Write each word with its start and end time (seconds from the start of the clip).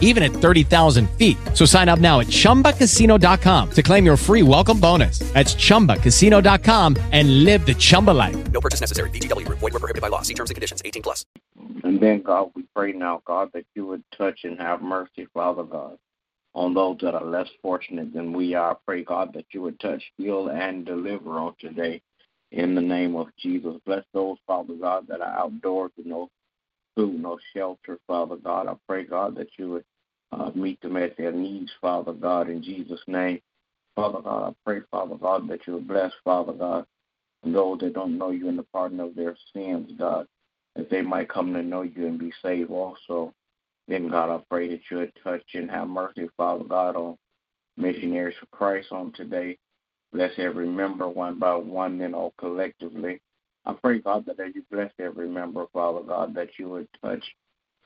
even 0.00 0.22
at 0.22 0.30
30,000 0.30 1.10
feet. 1.18 1.36
So 1.52 1.66
sign 1.66 1.90
up 1.90 1.98
now 1.98 2.20
at 2.20 2.28
chumbacasino.com 2.28 3.70
to 3.72 3.82
claim 3.82 4.06
your 4.06 4.16
free 4.16 4.42
welcome 4.42 4.80
bonus. 4.80 5.18
That's 5.34 5.54
chumbacasino.com 5.54 6.96
and 7.12 7.44
live 7.44 7.66
the 7.66 7.74
Chumba 7.74 8.12
life. 8.12 8.36
No 8.52 8.60
purchase 8.60 8.80
necessary. 8.80 9.10
VGW 9.10 9.44
Group. 9.44 9.58
Void 9.58 9.72
were 9.72 9.80
prohibited 9.80 10.02
by 10.02 10.08
law. 10.08 10.22
See 10.22 10.34
terms 10.34 10.50
and 10.50 10.54
conditions. 10.54 10.80
18 10.84 11.02
plus. 11.02 11.26
And 11.82 12.00
then, 12.00 12.22
God, 12.22 12.50
we 12.54 12.64
pray 12.74 12.92
now, 12.92 13.22
God, 13.26 13.50
that 13.52 13.66
you 13.74 13.86
would 13.86 14.02
touch 14.16 14.44
and 14.44 14.58
have 14.58 14.80
mercy, 14.80 15.26
Father 15.34 15.64
God, 15.64 15.98
on 16.54 16.72
those 16.72 16.98
that 17.02 17.14
are 17.14 17.24
less 17.24 17.48
fortunate 17.62 18.12
than 18.14 18.32
we 18.32 18.54
are. 18.54 18.78
Pray, 18.86 19.04
God, 19.04 19.32
that 19.34 19.46
you 19.52 19.62
would 19.62 19.78
touch, 19.80 20.02
heal, 20.16 20.48
and 20.48 20.86
deliver 20.86 21.38
on 21.38 21.54
today 21.60 22.00
in 22.52 22.74
the 22.74 22.80
name 22.80 23.16
of 23.16 23.28
Jesus. 23.38 23.76
Bless 23.84 24.04
those, 24.12 24.38
Father 24.46 24.74
God, 24.74 25.06
that 25.08 25.20
are 25.20 25.38
outdoors 25.38 25.90
and 25.98 26.06
no 26.06 26.30
food, 26.96 27.20
no 27.20 27.38
shelter, 27.54 27.98
Father 28.06 28.36
God. 28.36 28.68
I 28.68 28.74
pray, 28.86 29.04
God, 29.04 29.36
that 29.36 29.48
you 29.58 29.70
would 29.70 29.84
uh, 30.32 30.50
meet 30.54 30.80
them 30.80 30.96
at 30.96 31.16
their 31.16 31.32
needs, 31.32 31.70
Father 31.80 32.12
God, 32.12 32.48
in 32.48 32.62
Jesus' 32.62 33.00
name. 33.06 33.40
Father 33.94 34.20
God, 34.20 34.50
I 34.50 34.54
pray, 34.64 34.80
Father 34.90 35.16
God, 35.16 35.48
that 35.48 35.66
you 35.66 35.74
would 35.74 35.88
bless, 35.88 36.12
Father 36.24 36.52
God, 36.52 36.84
those 37.44 37.78
that 37.80 37.94
don't 37.94 38.18
know 38.18 38.30
you 38.30 38.48
in 38.48 38.56
the 38.56 38.66
pardon 38.72 39.00
of 39.00 39.14
their 39.14 39.36
sins, 39.52 39.90
God, 39.98 40.26
that 40.74 40.90
they 40.90 41.02
might 41.02 41.28
come 41.28 41.52
to 41.52 41.62
know 41.62 41.82
you 41.82 42.06
and 42.06 42.18
be 42.18 42.32
saved 42.42 42.70
also. 42.70 43.32
Then, 43.86 44.08
God, 44.08 44.34
I 44.34 44.42
pray 44.48 44.68
that 44.68 44.80
you 44.90 44.98
would 44.98 45.12
touch 45.22 45.44
and 45.54 45.70
have 45.70 45.88
mercy, 45.88 46.28
Father 46.36 46.64
God, 46.64 46.96
on 46.96 47.16
missionaries 47.76 48.36
for 48.40 48.46
Christ 48.46 48.88
on 48.90 49.12
today. 49.12 49.58
Bless 50.12 50.32
every 50.38 50.68
member 50.68 51.08
one 51.08 51.38
by 51.38 51.54
one 51.54 52.00
and 52.00 52.14
all 52.14 52.32
collectively. 52.38 53.20
I 53.66 53.72
pray, 53.72 54.00
God, 54.00 54.26
that 54.26 54.40
as 54.40 54.54
you 54.54 54.62
bless 54.70 54.92
every 54.98 55.28
member, 55.28 55.66
Father 55.72 56.00
God, 56.00 56.34
that 56.34 56.50
you 56.58 56.68
would 56.68 56.88
touch 57.02 57.24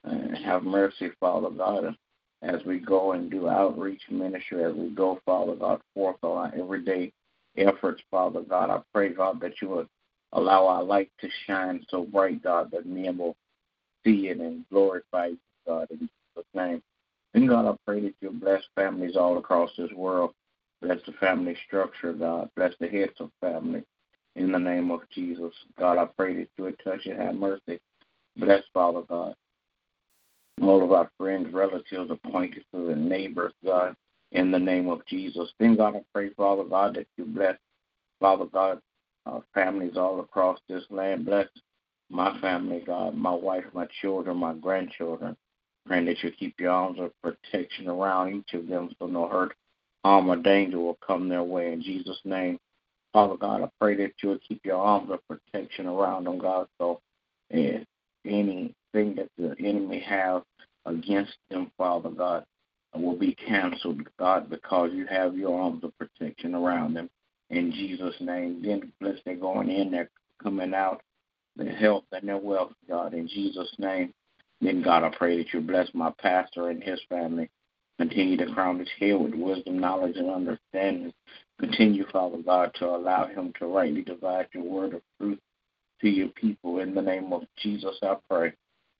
and 0.05 0.37
have 0.39 0.65
mercy, 0.65 1.11
Father 1.21 1.51
God, 1.51 1.97
as 2.43 2.65
we 2.65 2.79
go 2.79 3.13
and 3.13 3.31
do 3.31 3.49
outreach 3.49 4.03
ministry, 4.11 4.65
as 4.65 4.75
we 4.75 4.91
go, 4.91 5.21
Father 5.25 5.55
God, 5.55 5.81
forth 5.95 6.17
on 6.23 6.37
our 6.39 6.55
everyday 6.59 7.13
efforts, 7.57 8.03
Father 8.11 8.43
God. 8.43 8.71
I 8.71 8.81
pray, 8.93 9.11
God, 9.11 9.41
that 9.41 9.61
you 9.61 9.69
would 9.71 9.89
allow 10.33 10.67
our 10.67 10.83
light 10.83 11.11
to 11.21 11.29
shine 11.47 11.85
so 11.89 12.05
bright, 12.05 12.43
God, 12.43 12.71
that 12.73 12.87
men 12.87 13.19
will 13.19 13.37
see 14.05 14.29
it 14.29 14.39
and 14.39 14.65
glorify 14.71 15.27
you, 15.29 15.39
God, 15.67 15.89
in 15.91 15.99
Jesus' 15.99 16.47
name. 16.55 16.83
And 17.35 17.49
God, 17.49 17.67
I 17.67 17.75
pray 17.87 18.01
that 18.01 18.15
you 18.21 18.31
bless 18.31 18.63
families 18.75 19.17
all 19.17 19.39
across 19.39 19.71
this 19.77 19.93
world. 19.93 20.33
Bless 20.81 20.99
the 21.07 21.13
family 21.13 21.57
structure, 21.67 22.13
God. 22.13 22.49
Bless 22.57 22.73
the 22.81 22.89
heads 22.89 23.13
of 23.21 23.31
family. 23.41 23.83
In 24.39 24.53
the 24.53 24.59
name 24.59 24.93
of 24.93 25.01
Jesus, 25.13 25.53
God, 25.77 25.99
I 25.99 26.05
pray 26.05 26.33
that 26.37 26.49
you 26.57 26.65
would 26.65 26.79
touch 26.85 27.07
and 27.07 27.21
have 27.21 27.35
mercy. 27.35 27.81
Bless, 28.37 28.63
Father 28.73 29.03
God, 29.09 29.35
all 30.63 30.85
of 30.85 30.93
our 30.93 31.11
friends, 31.19 31.53
relatives, 31.53 32.09
acquaintances, 32.09 32.65
and 32.73 33.09
neighbors, 33.09 33.53
God, 33.65 33.97
in 34.31 34.53
the 34.53 34.59
name 34.61 34.89
of 34.89 35.05
Jesus. 35.07 35.51
Then, 35.59 35.77
God, 35.77 35.97
I 35.97 36.03
pray, 36.15 36.31
Father 36.35 36.63
God, 36.63 36.95
that 36.95 37.09
you 37.17 37.25
bless, 37.25 37.57
Father 38.21 38.45
God, 38.45 38.79
our 39.27 39.43
families 39.55 39.97
all 39.97 40.21
across 40.21 40.61
this 40.69 40.85
land. 40.89 41.27
Bless 41.27 41.49
my 42.09 42.41
family, 42.41 42.85
God, 42.87 43.17
my 43.17 43.35
wife, 43.35 43.65
my 43.73 43.89
children, 44.01 44.37
my 44.37 44.55
grandchildren. 44.55 45.37
Praying 45.85 46.05
that 46.05 46.23
you 46.23 46.31
keep 46.31 46.61
your 46.61 46.71
arms 46.71 47.01
of 47.01 47.11
protection 47.23 47.89
around 47.89 48.37
each 48.37 48.55
of 48.55 48.69
them 48.69 48.91
so 49.01 49.07
no 49.07 49.27
hurt, 49.27 49.57
harm, 50.05 50.31
or 50.31 50.37
danger 50.37 50.79
will 50.79 50.99
come 51.05 51.29
their 51.29 51.43
way. 51.43 51.73
In 51.73 51.83
Jesus' 51.83 52.21
name, 52.25 52.57
Father 53.19 53.37
God, 53.37 53.63
I 53.63 53.69
pray 53.81 53.97
that 53.97 54.13
you 54.23 54.29
will 54.29 54.39
keep 54.47 54.65
your 54.65 54.77
arms 54.77 55.11
of 55.11 55.19
protection 55.27 55.89
around 55.89 56.23
them, 56.23 56.39
God, 56.39 56.69
so 56.79 57.01
uh, 57.53 57.81
anything 58.25 58.75
that 58.95 59.29
the 59.37 59.57
enemy 59.59 59.99
have 60.09 60.45
against 60.87 61.33
them, 61.51 61.73
Father 61.77 62.11
God, 62.11 62.45
will 62.95 63.17
be 63.19 63.35
canceled, 63.35 64.03
God, 64.21 64.49
because 64.49 64.91
you 64.95 65.05
have 65.07 65.37
your 65.37 65.61
arms 65.61 65.83
of 65.83 65.91
protection 65.99 66.55
around 66.55 66.95
them. 66.95 67.11
In 67.51 67.73
Jesus' 67.73 68.15
name, 68.21 68.63
then 68.65 68.93
bless 69.01 69.17
their 69.25 69.35
going 69.35 69.69
in, 69.69 69.91
their 69.91 70.11
coming 70.41 70.73
out, 70.73 71.03
their 71.57 71.75
health 71.75 72.05
and 72.13 72.29
their 72.29 72.39
wealth, 72.39 72.73
God, 72.89 73.15
in 73.15 73.27
Jesus' 73.27 73.75
name. 73.81 74.15
Then, 74.61 74.81
God, 74.81 75.03
I 75.03 75.11
pray 75.11 75.39
that 75.39 75.53
you 75.53 75.61
bless 75.61 75.89
my 75.93 76.13
pastor 76.21 76.69
and 76.69 76.81
his 76.85 77.01
family. 77.09 77.51
Continue 77.99 78.37
to 78.37 78.55
crown 78.55 78.79
his 78.79 78.89
head 79.01 79.21
with 79.21 79.35
wisdom, 79.35 79.81
knowledge, 79.81 80.17
and 80.19 80.31
understanding. 80.31 81.13
Continue, 81.61 82.07
Father 82.13 82.39
God, 82.39 82.73
to 82.79 82.87
allow 82.87 83.27
him 83.27 83.53
to 83.59 83.67
rightly 83.67 84.03
divide 84.03 84.47
your 84.53 84.65
word 84.65 84.95
of 84.95 85.03
truth 85.21 85.39
to 86.01 86.09
your 86.09 86.29
people. 86.29 86.81
In 86.81 86.95
the 86.95 87.03
name 87.03 87.33
of 87.33 87.43
Jesus, 87.57 87.97
I 88.03 88.17
pray. 88.31 88.53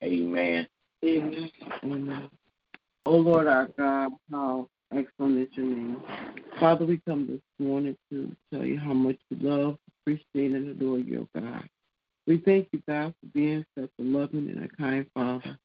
Amen. 0.03 0.67
Amen. 1.05 1.51
Amen. 1.85 2.31
Oh 3.07 3.17
Lord 3.17 3.47
our 3.47 3.69
God, 3.79 4.13
how 4.31 4.69
excellent 4.93 5.39
is 5.39 5.49
your 5.53 5.67
name. 5.67 6.03
Father, 6.59 6.85
we 6.85 7.01
come 7.07 7.27
this 7.27 7.41
morning 7.65 7.97
to 8.11 8.35
tell 8.53 8.65
you 8.65 8.79
how 8.79 8.93
much 8.93 9.17
we 9.31 9.39
love, 9.39 9.79
appreciate, 10.03 10.53
and 10.53 10.69
adore 10.69 10.99
you, 10.99 11.29
God. 11.35 11.69
We 12.27 12.39
thank 12.39 12.69
you, 12.73 12.83
God, 12.87 13.15
for 13.21 13.27
being 13.33 13.65
such 13.79 13.91
a 13.99 14.03
loving 14.03 14.51
and 14.51 14.65
a 14.65 14.69
kind 14.77 15.07
Father. 15.15 15.59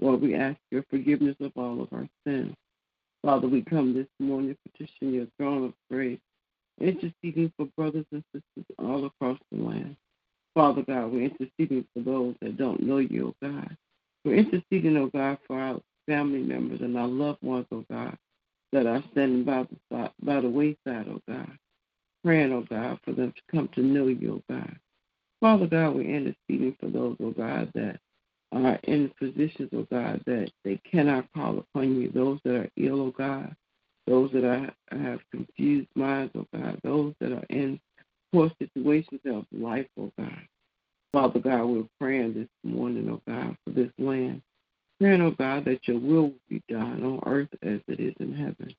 Lord, 0.00 0.22
we 0.22 0.34
ask 0.34 0.56
your 0.70 0.84
forgiveness 0.88 1.36
of 1.40 1.52
all 1.56 1.82
of 1.82 1.92
our 1.92 2.08
sins. 2.26 2.54
Father, 3.22 3.48
we 3.48 3.62
come 3.62 3.92
this 3.92 4.06
morning 4.20 4.54
to 4.54 4.70
petition 4.70 5.12
your 5.12 5.26
throne 5.36 5.66
of 5.66 5.74
grace, 5.90 6.20
interceding 6.80 7.52
for 7.56 7.66
brothers 7.76 8.06
and 8.12 8.24
sisters 8.32 8.66
all 8.78 9.06
across 9.06 9.38
the 9.52 9.62
land. 9.62 9.96
Father 10.54 10.82
God, 10.82 11.12
we're 11.12 11.30
interceding 11.30 11.86
for 11.94 12.02
those 12.02 12.34
that 12.42 12.56
don't 12.56 12.82
know 12.82 12.98
you, 12.98 13.34
oh 13.42 13.48
God. 13.48 13.76
We're 14.24 14.36
interceding, 14.36 14.96
oh 14.96 15.10
God, 15.14 15.38
for 15.46 15.58
our 15.58 15.80
family 16.06 16.40
members 16.40 16.80
and 16.80 16.98
our 16.98 17.08
loved 17.08 17.42
ones, 17.42 17.66
oh 17.72 17.84
God, 17.90 18.16
that 18.72 18.86
are 18.86 19.02
standing 19.12 19.44
by 19.44 19.64
the 19.64 19.76
side, 19.92 20.10
by 20.22 20.40
the 20.40 20.48
wayside, 20.48 21.06
oh 21.08 21.22
God. 21.28 21.50
Praying, 22.24 22.52
oh 22.52 22.64
God, 22.68 22.98
for 23.04 23.12
them 23.12 23.32
to 23.32 23.42
come 23.56 23.68
to 23.74 23.82
know 23.82 24.08
you, 24.08 24.42
oh 24.48 24.54
God. 24.54 24.76
Father 25.40 25.66
God, 25.66 25.94
we're 25.94 26.02
interceding 26.02 26.76
for 26.80 26.88
those, 26.88 27.16
oh 27.22 27.30
God, 27.30 27.70
that 27.74 28.00
are 28.52 28.78
in 28.84 29.12
positions, 29.18 29.70
oh 29.74 29.86
God, 29.90 30.22
that 30.26 30.50
they 30.64 30.80
cannot 30.90 31.32
call 31.32 31.58
upon 31.58 32.00
you. 32.00 32.10
Those 32.10 32.40
that 32.44 32.54
are 32.56 32.70
ill, 32.76 33.00
oh 33.02 33.14
God. 33.16 33.54
Those 34.08 34.30
that 34.32 34.44
are, 34.44 34.72
have 34.90 35.20
confused 35.30 35.88
minds, 35.94 36.32
oh 36.36 36.46
God. 36.54 36.80
Those 36.82 37.14
that 37.20 37.32
are 37.32 37.46
in 37.50 37.78
poor 38.32 38.50
situations 38.58 39.20
of 39.26 39.44
life, 39.52 39.86
oh 40.00 40.10
God. 40.18 40.40
Father 41.12 41.40
God, 41.40 41.64
we're 41.64 41.84
praying 42.00 42.34
this 42.34 42.48
morning, 42.64 43.08
oh 43.10 43.20
God, 43.30 43.56
for 43.64 43.70
this 43.70 43.90
land. 43.98 44.42
Praying, 45.00 45.22
oh 45.22 45.30
God, 45.30 45.64
that 45.66 45.86
your 45.86 45.98
will 45.98 46.22
will 46.22 46.34
be 46.48 46.62
done 46.68 47.02
on 47.04 47.20
earth 47.26 47.48
as 47.62 47.80
it 47.86 48.00
is 48.00 48.14
in 48.20 48.34
heaven. 48.34 48.74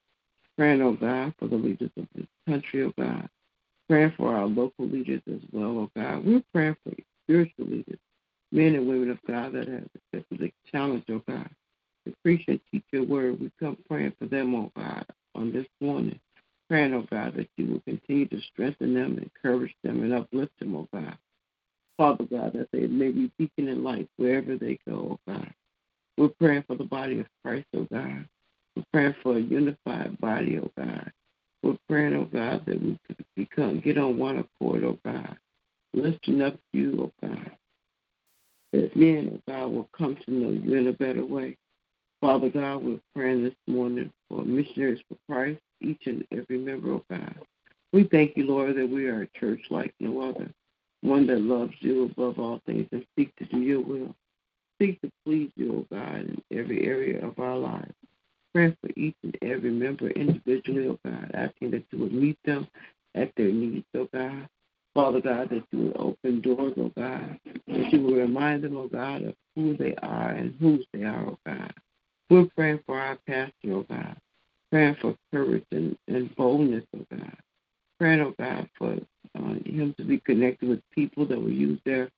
Praying, 0.58 0.82
oh 0.82 0.94
God, 0.94 1.34
for 1.40 1.48
the 1.48 1.56
leaders 1.56 1.92
of 1.98 2.08
this 2.16 2.28
country, 2.48 2.84
oh 2.84 2.94
God. 2.98 3.30
Praying 3.88 4.14
for 4.18 4.36
our 4.36 4.46
local 4.46 4.88
leaders 4.88 5.22
as 5.32 5.42
well, 5.52 5.78
oh 5.78 5.92
God. 5.96 6.26
We're 6.26 6.44
praying 6.54 6.76
for 6.84 6.94
spiritual 7.24 7.66
leaders, 7.66 8.00
men 8.52 8.76
and 8.76 8.88
women 8.88 9.12
of 9.12 9.20
God 9.28 9.54
that 9.54 9.68
have 9.68 9.88
accepted 10.14 10.40
the 10.40 10.52
challenge, 10.72 11.06
oh 11.10 11.24
God, 11.28 11.50
to 12.06 12.14
preach 12.24 12.44
and 12.48 12.60
teach 12.72 12.84
your 12.92 13.06
word. 13.06 13.40
We 13.40 13.52
come 13.60 13.78
praying 13.88 14.14
for 14.20 14.26
them, 14.26 14.54
oh 14.54 14.72
God, 14.76 15.06
on 15.36 15.52
this 15.52 15.68
morning. 15.82 16.20
Praying, 16.70 16.94
oh 16.94 17.06
God, 17.10 17.36
that 17.36 17.50
you 17.58 17.66
will 17.66 17.82
continue 17.82 18.28
strengthen 18.42 18.94
them, 18.94 19.18
encourage 19.18 19.76
them, 19.84 20.04
and 20.04 20.14
uplift 20.14 20.58
them, 20.60 20.76
oh 20.76 20.88
God. 20.94 21.18
Father 21.98 22.26
God, 22.26 22.54
that 22.54 22.70
they 22.72 22.88
may 22.88 23.12
be 23.12 23.32
beacon 23.38 23.68
in 23.68 23.84
light 23.84 24.08
wherever 24.18 24.58
they 24.58 24.80
go, 24.88 25.18
oh 25.28 25.32
God. 25.32 25.54
We're 26.18 26.30
praying 26.30 26.64
for 26.68 26.76
the 26.76 26.84
body 26.84 27.20
of 27.20 27.28
Christ, 27.44 27.68
oh 27.76 27.88
God. 27.92 28.26
We're 28.76 28.84
praying 28.94 29.16
for 29.22 29.38
a 29.38 29.42
unified 29.42 30.20
body, 30.20 30.60
oh 30.60 30.72
God. 30.78 31.12
We're 31.64 31.78
praying, 31.88 32.16
oh 32.16 32.26
God, 32.26 32.66
that 32.66 32.82
we 32.82 32.98
could 33.08 33.26
become 33.36 33.80
get 33.80 33.98
on 33.98 34.18
one 34.18 34.40
accord, 34.40 34.84
oh 34.84 34.98
God. 35.06 35.38
Lifting 35.94 36.42
up 36.42 36.58
you, 36.74 37.12
oh 37.12 37.28
God. 37.28 37.52
That 38.74 38.96
men, 38.96 39.32
oh 39.34 39.52
God, 39.52 39.72
will 39.72 39.90
come 39.98 40.18
to 40.26 40.32
know 40.32 40.52
you 40.52 40.76
in 40.76 40.88
a 40.88 40.94
better 40.94 41.26
way. 41.26 41.58
Father 42.22 42.50
God, 42.50 42.84
we're 42.84 43.00
praying 43.16 43.44
this 43.44 43.56
morning 43.68 44.12
for 44.28 44.44
missionaries 44.44 45.00
for 45.08 45.18
Christ, 45.30 45.62
each 45.82 46.02
and 46.06 46.26
every 46.32 46.58
member, 46.58 46.94
oh 46.94 47.04
God. 47.10 47.36
We 47.92 48.04
thank 48.04 48.38
you, 48.38 48.46
Lord, 48.46 48.76
that 48.76 48.90
we 48.90 49.08
are 49.08 49.24
a 49.24 49.40
church 49.40 49.62
like 49.70 49.94
no 50.00 50.22
other 50.22 50.52
one 51.02 51.26
that 51.28 51.42
loves 51.42 51.74
you 51.80 52.04
above 52.06 52.40
all 52.40 52.62
things 52.66 52.88
and 52.92 53.06
seek 53.18 53.36
to 53.38 53.46
do 53.46 53.62
your 53.62 53.82
will. 53.82 54.16
Seek 54.82 55.02
to 55.02 55.12
please 55.26 55.50
you, 55.56 55.86
O 55.92 55.96
God, 55.96 56.16
in 56.16 56.42
every 56.52 56.86
area 56.86 57.26
of 57.26 57.40
our 57.40 57.58
lives. 57.58 57.94
Pray 58.54 58.76
for 58.82 58.90
each 58.96 59.16
and 59.24 59.38
every 59.42 59.72
member 59.72 60.10
individually, 60.10 60.88
O 60.88 61.00
God, 61.06 61.32
asking 61.34 61.72
that 61.72 61.86
you 61.92 62.00
would 62.00 62.14
meet 62.14 62.38
them 62.46 62.68
at 63.16 63.32
their 63.36 63.52
needs, 63.52 63.86
O 63.96 64.08
God. 64.14 64.48
Father 64.94 65.22
God, 65.22 65.50
that 65.50 65.64
you 65.72 65.86
would 65.86 65.98
open 65.98 66.42
doors, 66.42 66.74
O 66.78 66.92
God, 66.98 67.40
that 67.68 67.94
you 67.94 68.02
would 68.02 68.18
remind 68.18 68.64
them, 68.64 68.78
O 68.78 68.88
God, 68.88 69.00
God, 69.00 69.24
of 69.24 69.36
who 69.56 69.78
they 69.78 69.96
are 70.02 70.32
and 70.32 70.56
whose 70.60 70.86
they 70.94 71.04
are, 71.04 71.26
oh 71.26 71.40
God. 71.46 71.74
We're 72.30 72.48
praying 72.56 72.80
for 72.86 73.00
our 73.00 73.18
pastor, 73.28 73.54
oh 73.72 73.86
God. 73.90 74.18
Praying 74.72 74.98
for 75.02 75.16
courage 75.32 75.66
and, 75.72 75.98
and 76.08 76.36
boldness, 76.36 76.84
oh 76.96 77.06
God. 77.12 77.38
Praying, 78.00 78.22
oh 78.22 78.34
God, 78.40 78.70
for 78.78 78.94
uh, 79.38 79.54
him 79.66 79.94
to 79.98 80.04
be 80.04 80.20
connected 80.20 80.70
with 80.70 80.82
people 80.92 81.26
that 81.28 81.40
will 81.40 81.52
use 81.52 81.80
their 81.86 82.10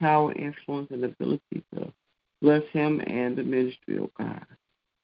power, 0.00 0.32
influence, 0.34 0.88
and 0.90 1.04
ability 1.04 1.62
to 1.74 1.92
bless 2.42 2.62
him 2.72 3.00
and 3.06 3.36
the 3.36 3.42
ministry, 3.42 3.98
oh 3.98 4.10
God. 4.18 4.44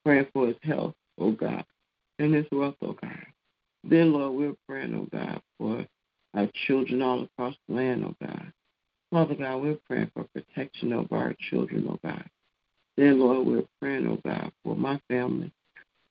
Praying 0.05 0.27
for 0.33 0.49
his 0.49 0.57
health, 0.63 0.95
oh 1.19 1.33
God, 1.33 1.65
and 2.19 2.35
his 2.35 2.47
wealth, 2.53 2.77
oh 2.83 2.97
God. 3.01 3.27
Then, 3.83 4.13
Lord, 4.13 4.35
we're 4.35 4.55
praying, 4.69 4.95
oh 4.95 5.09
God, 5.17 5.41
for 5.59 5.87
our 6.35 6.49
children 6.67 7.03
all 7.03 7.23
across 7.25 7.55
the 7.69 7.75
land, 7.75 8.05
oh 8.05 8.15
God. 8.25 8.53
Father 9.11 9.35
God, 9.35 9.63
we're 9.63 9.79
praying 9.89 10.11
for 10.13 10.27
protection 10.35 10.93
over 10.93 11.17
our 11.17 11.35
children, 11.51 11.87
oh 11.89 11.99
God. 12.05 12.25
Then, 12.97 13.21
Lord, 13.21 13.47
we're 13.47 13.65
praying, 13.81 14.07
oh 14.07 14.21
God, 14.25 14.53
for 14.65 14.77
my 14.77 15.01
family. 15.09 15.53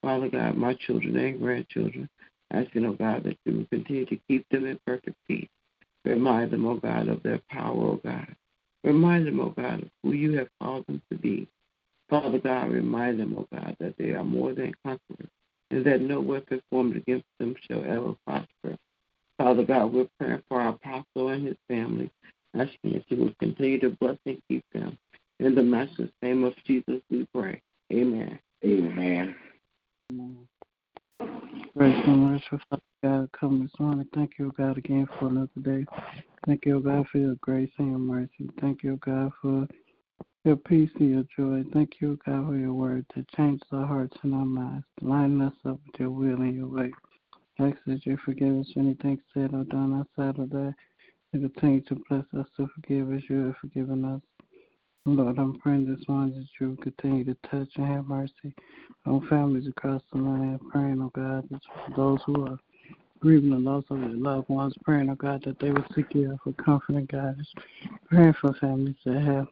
Father 0.02 0.28
God, 0.28 0.56
my 0.56 0.74
children 0.74 1.16
and 1.16 1.40
grandchildren, 1.40 2.08
asking, 2.56 2.86
oh 2.86 2.92
God, 2.92 3.24
that 3.24 3.36
you 3.44 3.58
will 3.58 3.66
continue 3.66 4.06
to 4.06 4.18
keep 4.28 4.48
them 4.50 4.66
in 4.66 4.78
perfect 4.86 5.16
peace. 5.28 5.48
Remind 6.04 6.50
them, 6.50 6.66
oh 6.66 6.76
God, 6.76 7.08
of 7.08 7.22
their 7.22 7.40
power, 7.50 7.74
oh 7.76 8.00
God. 8.04 8.34
Remind 8.84 9.26
them, 9.26 9.40
oh 9.40 9.50
God, 9.50 9.82
of 9.82 9.90
who 10.02 10.12
you 10.12 10.36
have 10.38 10.48
called 10.60 10.86
them 10.86 11.02
to 11.10 11.18
be. 11.18 11.48
Father 12.08 12.38
God, 12.38 12.70
remind 12.70 13.18
them, 13.18 13.34
oh 13.36 13.46
God, 13.52 13.76
that 13.80 13.96
they 13.98 14.10
are 14.10 14.24
more 14.24 14.52
than 14.54 14.74
conquerors 14.84 15.30
and 15.70 15.84
that 15.84 16.00
no 16.00 16.20
weapon 16.20 16.62
formed 16.70 16.96
against 16.96 17.26
them 17.38 17.54
shall 17.66 17.84
ever 17.84 18.14
prosper. 18.26 18.78
Father 19.38 19.64
God, 19.64 19.92
we're 19.92 20.08
praying 20.18 20.42
for 20.48 20.60
our 20.60 20.70
apostle 20.70 21.28
and 21.28 21.46
his 21.46 21.56
family, 21.68 22.10
asking 22.54 22.92
that 22.92 23.04
you 23.08 23.16
will 23.18 23.34
continue 23.40 23.80
to 23.80 23.90
bless 24.00 24.16
and 24.24 24.40
keep 24.48 24.64
them. 24.72 24.96
In 25.40 25.54
the 25.54 25.62
master's 25.62 26.10
name 26.22 26.44
of 26.44 26.54
Jesus, 26.64 27.02
we 27.10 27.26
pray. 27.34 27.60
Amen. 27.92 28.38
Amen. 28.64 29.36
Grace 31.18 32.02
and 32.06 32.30
mercy, 32.30 32.44
Father 32.70 32.82
God, 33.02 33.28
come 33.38 33.62
this 33.62 33.80
morning. 33.80 34.06
Thank 34.14 34.32
you, 34.38 34.52
God, 34.56 34.78
again 34.78 35.06
for 35.18 35.28
another 35.28 35.48
day. 35.62 35.84
Thank 36.46 36.64
you, 36.64 36.80
God, 36.80 37.06
for 37.10 37.18
your 37.18 37.34
grace 37.36 37.70
and 37.78 37.90
your 37.90 37.98
mercy. 37.98 38.50
Thank 38.60 38.82
you, 38.82 38.98
God, 39.04 39.32
for 39.40 39.66
your 40.44 40.56
peace 40.56 40.90
and 40.98 41.10
your 41.10 41.24
joy. 41.36 41.68
Thank 41.72 42.00
you, 42.00 42.18
God, 42.24 42.46
for 42.46 42.56
your 42.56 42.72
word 42.72 43.04
to 43.14 43.24
change 43.36 43.60
our 43.72 43.86
hearts 43.86 44.16
and 44.22 44.34
our 44.34 44.44
minds, 44.44 44.86
line 45.00 45.40
us 45.40 45.52
up 45.66 45.78
with 45.86 46.00
your 46.00 46.10
will 46.10 46.40
and 46.40 46.54
your 46.54 46.68
way. 46.68 46.92
Ask 47.58 47.76
that 47.86 48.04
you 48.06 48.18
forgive 48.24 48.58
us 48.58 48.70
for 48.72 48.80
anything 48.80 49.20
said 49.32 49.54
or 49.54 49.64
done 49.64 49.94
outside 49.94 50.38
of 50.38 50.50
that. 50.50 50.74
And 51.32 51.42
continue 51.42 51.80
to 51.82 52.02
bless 52.08 52.24
us 52.38 52.46
to 52.56 52.68
forgive 52.74 53.12
as 53.12 53.22
you 53.28 53.46
have 53.46 53.56
forgiven 53.60 54.04
us. 54.04 54.20
Lord, 55.08 55.38
I'm 55.38 55.54
praying 55.60 55.86
this 55.86 56.08
morning 56.08 56.34
that 56.34 56.48
you 56.60 56.70
will 56.70 56.82
continue 56.82 57.22
to 57.26 57.36
touch 57.48 57.68
and 57.76 57.86
have 57.86 58.08
mercy 58.08 58.52
on 59.06 59.24
families 59.28 59.68
across 59.68 60.02
the 60.12 60.18
land. 60.18 60.58
Praying, 60.72 61.00
oh 61.00 61.12
God, 61.14 61.48
that 61.48 61.60
for 61.86 61.96
those 61.96 62.18
who 62.26 62.44
are 62.44 62.58
grieving 63.20 63.50
the 63.50 63.56
loss 63.56 63.84
of 63.90 64.00
their 64.00 64.08
loved 64.08 64.48
ones, 64.48 64.74
praying, 64.82 65.08
oh 65.08 65.14
God, 65.14 65.44
that 65.44 65.60
they 65.60 65.70
will 65.70 65.84
seek 65.94 66.12
you 66.12 66.36
for 66.42 66.52
comfort 66.54 66.96
and 66.96 67.06
guidance. 67.06 67.46
Praying 68.08 68.34
for 68.40 68.52
families 68.54 68.96
that 69.04 69.22
have 69.22 69.46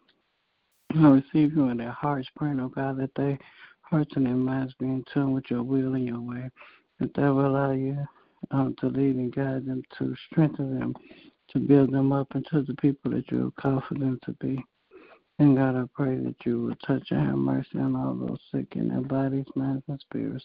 receive 0.97 1.55
you 1.55 1.69
in 1.69 1.77
their 1.77 1.93
hearts, 1.93 2.29
praying, 2.37 2.59
oh 2.59 2.69
God, 2.69 2.99
that 2.99 3.15
their 3.15 3.39
hearts 3.83 4.11
and 4.17 4.27
their 4.27 4.35
minds 4.35 4.75
be 4.81 4.87
in 4.87 5.05
tune 5.15 5.35
with 5.35 5.45
your 5.51 5.63
will 5.63 5.95
and 5.95 6.05
your 6.05 6.21
way, 6.21 6.51
that 6.99 7.15
that 7.15 7.33
will 7.33 7.47
allow 7.47 7.71
you 7.71 8.05
um, 8.51 8.75
to 8.81 8.89
lead 8.89 9.15
and 9.15 9.33
guide 9.33 9.67
them, 9.67 9.85
to 9.99 10.17
strengthen 10.33 10.81
them, 10.81 10.97
to 11.51 11.61
build 11.61 11.93
them 11.93 12.11
up 12.11 12.35
into 12.35 12.63
the 12.63 12.75
people 12.75 13.13
that 13.13 13.31
you 13.31 13.45
have 13.45 13.55
called 13.55 13.85
for 13.89 13.95
them 13.95 14.19
to 14.25 14.33
be. 14.41 14.61
And 15.39 15.57
God, 15.57 15.77
I 15.77 15.85
pray 15.95 16.17
that 16.17 16.37
you 16.45 16.63
will 16.63 16.77
touch 16.87 17.09
and 17.11 17.27
have 17.27 17.37
mercy 17.37 17.79
on 17.79 17.97
all 17.97 18.15
those 18.15 18.39
sick 18.53 18.77
in 18.77 18.89
their 18.89 19.01
bodies, 19.01 19.47
minds, 19.57 19.83
and 19.89 19.99
spirits. 20.01 20.45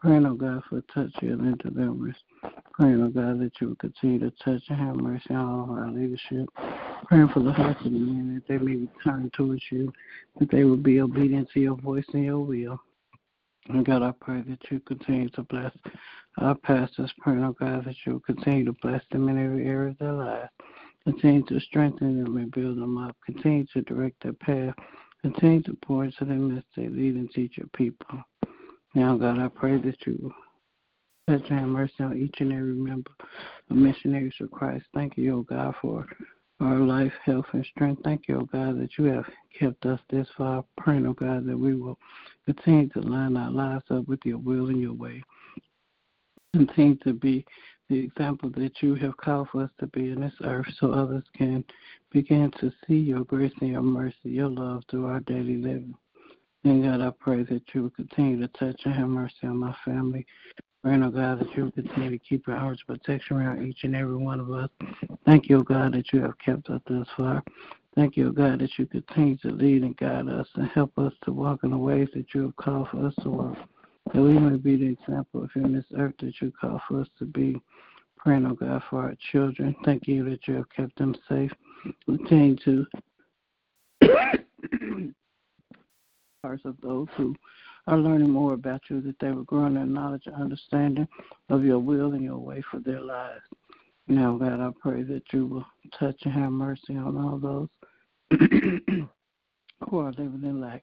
Praying, 0.00 0.24
oh 0.24 0.34
God, 0.34 0.62
for 0.68 0.82
touch, 0.94 1.10
healing, 1.20 1.46
and 1.46 1.58
deliverance. 1.58 2.16
Praying, 2.72 3.02
oh 3.02 3.08
God, 3.08 3.40
that 3.40 3.52
you 3.60 3.68
will 3.68 3.76
continue 3.76 4.20
to 4.20 4.30
touch 4.42 4.62
and 4.68 4.78
have 4.78 4.96
mercy 4.96 5.34
on 5.34 5.46
all 5.46 5.76
our 5.76 5.90
leadership. 5.90 6.48
Praying 7.06 7.28
for 7.28 7.40
the 7.40 7.52
hearts 7.52 7.80
of 7.84 7.92
the 7.92 7.98
men 7.98 8.34
that 8.36 8.48
they 8.48 8.58
may 8.58 8.76
be 8.76 8.88
return 8.96 9.30
towards 9.34 9.62
you, 9.70 9.92
that 10.38 10.50
they 10.50 10.64
will 10.64 10.76
be 10.76 11.00
obedient 11.00 11.50
to 11.52 11.60
your 11.60 11.76
voice 11.76 12.06
and 12.14 12.24
your 12.24 12.38
will. 12.38 12.80
And 13.68 13.84
God, 13.84 14.02
I 14.02 14.12
pray 14.20 14.42
that 14.42 14.70
you 14.70 14.80
continue 14.80 15.28
to 15.30 15.42
bless 15.42 15.72
our 16.38 16.54
pastors. 16.54 17.12
Praying, 17.18 17.44
oh 17.44 17.56
God, 17.58 17.84
that 17.84 17.96
you 18.06 18.12
will 18.12 18.20
continue 18.20 18.64
to 18.64 18.72
bless 18.80 19.02
them 19.10 19.28
in 19.28 19.44
every 19.44 19.66
area 19.66 19.90
of 19.90 19.98
their 19.98 20.12
lives. 20.12 20.50
Continue 21.04 21.44
to 21.46 21.60
strengthen 21.60 22.22
them 22.22 22.36
and 22.36 22.50
build 22.52 22.76
them 22.76 22.98
up. 22.98 23.16
Continue 23.24 23.66
to 23.72 23.82
direct 23.82 24.22
their 24.22 24.34
path. 24.34 24.74
Continue 25.22 25.62
to 25.62 25.76
pour 25.84 26.04
into 26.04 26.24
them 26.24 26.56
as 26.56 26.64
they 26.76 26.88
lead 26.88 27.14
and 27.14 27.30
teach 27.30 27.56
your 27.56 27.68
people. 27.76 28.22
Now, 28.94 29.16
God, 29.16 29.38
I 29.38 29.48
pray 29.48 29.78
that 29.78 30.06
you 30.06 30.32
touch 31.28 31.42
and 31.50 31.60
have 31.60 31.68
mercy 31.68 31.94
on 32.00 32.16
each 32.16 32.40
and 32.40 32.52
every 32.52 32.74
member 32.74 33.10
of 33.70 33.76
Missionaries 33.76 34.34
for 34.36 34.48
Christ. 34.48 34.84
Thank 34.94 35.16
you, 35.16 35.38
oh 35.38 35.42
God, 35.42 35.74
for 35.80 36.06
our 36.60 36.78
life, 36.78 37.12
health, 37.24 37.46
and 37.52 37.64
strength. 37.66 38.02
Thank 38.04 38.28
you, 38.28 38.40
oh 38.40 38.48
God, 38.52 38.80
that 38.80 38.90
you 38.98 39.04
have 39.04 39.26
kept 39.58 39.86
us 39.86 40.00
this 40.10 40.28
far. 40.36 40.64
Praying, 40.76 41.06
oh 41.06 41.12
God, 41.12 41.46
that 41.46 41.58
we 41.58 41.74
will 41.74 41.98
continue 42.46 42.88
to 42.90 43.00
line 43.00 43.36
our 43.36 43.50
lives 43.50 43.84
up 43.90 44.06
with 44.08 44.20
your 44.24 44.38
will 44.38 44.68
and 44.68 44.80
your 44.80 44.92
way. 44.92 45.22
Continue 46.54 46.96
to 47.04 47.12
be 47.12 47.44
the 47.90 47.98
example 47.98 48.48
that 48.50 48.80
you 48.80 48.94
have 48.94 49.16
called 49.16 49.48
for 49.50 49.64
us 49.64 49.70
to 49.80 49.86
be 49.88 50.12
in 50.12 50.20
this 50.20 50.32
earth 50.44 50.66
so 50.78 50.92
others 50.92 51.24
can 51.36 51.64
begin 52.12 52.50
to 52.60 52.72
see 52.86 52.94
your 52.94 53.24
grace 53.24 53.52
and 53.60 53.70
your 53.70 53.82
mercy, 53.82 54.14
your 54.24 54.48
love 54.48 54.84
through 54.88 55.06
our 55.06 55.20
daily 55.20 55.56
living. 55.56 55.94
And 56.62 56.84
God, 56.84 57.00
I 57.00 57.10
pray 57.18 57.42
that 57.42 57.62
you 57.72 57.82
will 57.82 57.90
continue 57.90 58.38
to 58.40 58.48
touch 58.58 58.80
and 58.84 58.94
have 58.94 59.08
mercy 59.08 59.34
on 59.44 59.56
my 59.56 59.74
family. 59.84 60.24
Praying, 60.84 61.02
oh 61.02 61.10
God, 61.10 61.40
that 61.40 61.54
you 61.56 61.64
will 61.64 61.72
continue 61.72 62.10
to 62.10 62.18
keep 62.18 62.46
your 62.46 62.56
arms 62.56 62.80
of 62.88 62.96
protection 62.96 63.36
around 63.36 63.66
each 63.66 63.82
and 63.82 63.96
every 63.96 64.16
one 64.16 64.40
of 64.40 64.52
us. 64.52 64.70
Thank 65.26 65.48
you, 65.48 65.58
oh 65.58 65.62
God, 65.62 65.92
that 65.94 66.12
you 66.12 66.22
have 66.22 66.38
kept 66.38 66.70
us 66.70 66.80
thus 66.88 67.06
far. 67.16 67.42
Thank 67.96 68.16
you, 68.16 68.28
oh 68.28 68.32
God, 68.32 68.60
that 68.60 68.78
you 68.78 68.86
continue 68.86 69.36
to 69.38 69.48
lead 69.48 69.82
and 69.82 69.96
guide 69.96 70.28
us 70.28 70.46
and 70.54 70.68
help 70.68 70.96
us 70.96 71.12
to 71.24 71.32
walk 71.32 71.64
in 71.64 71.70
the 71.70 71.76
ways 71.76 72.08
that 72.14 72.26
you 72.34 72.42
have 72.42 72.56
called 72.56 72.88
for 72.90 73.06
us 73.06 73.14
to 73.22 73.30
walk. 73.30 73.56
That 74.14 74.22
we 74.22 74.38
may 74.38 74.56
be 74.56 74.76
the 74.76 74.92
example 74.92 75.44
of 75.44 75.50
in 75.54 75.72
this 75.74 75.84
earth 75.96 76.14
that 76.20 76.40
you 76.40 76.52
call 76.58 76.80
for 76.88 77.00
us 77.00 77.08
to 77.18 77.24
be. 77.24 77.60
Praying, 78.22 78.46
oh 78.46 78.54
God, 78.54 78.82
for 78.90 79.00
our 79.00 79.14
children. 79.32 79.74
Thank 79.84 80.06
you 80.06 80.28
that 80.28 80.46
you 80.46 80.54
have 80.54 80.70
kept 80.70 80.98
them 80.98 81.14
safe. 81.28 81.50
Continue 82.04 82.56
to 82.64 82.86
hearts 86.44 86.62
of 86.64 86.76
those 86.82 87.06
who 87.16 87.34
are 87.86 87.98
learning 87.98 88.30
more 88.30 88.52
about 88.54 88.82
you, 88.88 89.00
that 89.00 89.18
they 89.20 89.30
will 89.30 89.44
grow 89.44 89.66
in 89.66 89.74
their 89.74 89.86
knowledge 89.86 90.24
and 90.26 90.34
understanding 90.36 91.08
of 91.48 91.64
your 91.64 91.78
will 91.78 92.12
and 92.12 92.22
your 92.22 92.38
way 92.38 92.62
for 92.70 92.78
their 92.80 93.00
lives. 93.00 93.40
Now, 94.06 94.36
God, 94.36 94.60
I 94.60 94.70
pray 94.80 95.02
that 95.02 95.22
you 95.32 95.46
will 95.46 95.66
touch 95.98 96.16
and 96.24 96.34
have 96.34 96.52
mercy 96.52 96.96
on 96.96 97.16
all 97.16 97.38
those 97.38 97.68
who 99.88 99.98
are 99.98 100.12
living 100.12 100.42
in 100.42 100.60
lack. 100.60 100.82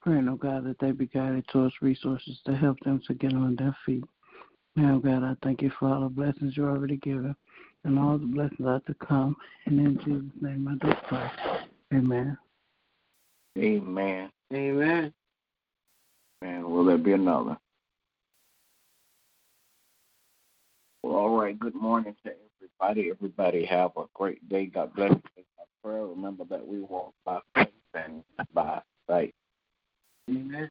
Praying, 0.00 0.28
oh 0.28 0.36
God, 0.36 0.64
that 0.64 0.80
they 0.80 0.90
be 0.90 1.06
guided 1.06 1.46
towards 1.48 1.74
resources 1.80 2.40
to 2.46 2.56
help 2.56 2.78
them 2.80 3.00
to 3.06 3.14
get 3.14 3.34
on 3.34 3.54
their 3.56 3.76
feet. 3.86 4.04
Now, 4.74 4.98
God, 4.98 5.22
I 5.22 5.36
thank 5.42 5.60
you 5.60 5.70
for 5.78 5.88
all 5.88 6.00
the 6.00 6.08
blessings 6.08 6.56
you 6.56 6.66
already 6.66 6.96
given 6.96 7.36
and 7.84 7.98
all 7.98 8.16
the 8.16 8.26
blessings 8.26 8.66
are 8.66 8.80
to 8.80 8.94
come. 8.94 9.36
And 9.66 9.78
in 9.78 9.98
Jesus' 9.98 10.40
name 10.40 10.66
I 10.68 10.86
do 10.86 10.94
pray. 11.08 11.30
Amen. 11.92 12.38
Amen. 13.58 14.30
Amen. 14.52 15.12
And 16.40 16.64
will 16.64 16.86
there 16.86 16.96
be 16.96 17.12
another? 17.12 17.58
Well, 21.02 21.16
all 21.16 21.36
right. 21.36 21.58
Good 21.58 21.74
morning 21.74 22.16
to 22.24 22.32
everybody. 22.56 23.10
Everybody 23.10 23.64
have 23.66 23.90
a 23.96 24.04
great 24.14 24.48
day. 24.48 24.66
God 24.66 24.94
bless 24.94 25.10
you. 25.10 25.44
prayer. 25.84 26.06
Remember 26.06 26.44
that 26.44 26.66
we 26.66 26.80
walk 26.80 27.12
by 27.24 27.40
faith 27.54 27.68
and 27.94 28.22
by 28.54 28.80
sight. 29.08 29.34
Amen. 30.30 30.70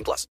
18 0.00 0.04
plus. 0.04 0.26